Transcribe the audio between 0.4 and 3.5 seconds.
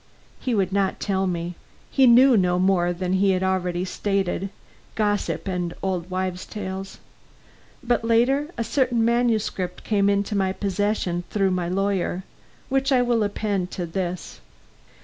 could not tell me. He knew no more than he had